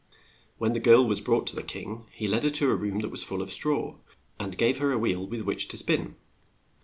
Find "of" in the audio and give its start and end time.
3.39-3.51